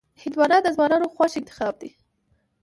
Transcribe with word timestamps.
هندوانه 0.21 0.57
د 0.63 0.67
ځوانانو 0.75 1.11
خوښ 1.15 1.31
انتخاب 1.41 1.73
دی. 1.81 1.91